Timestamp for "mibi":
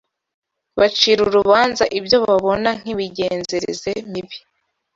4.11-4.37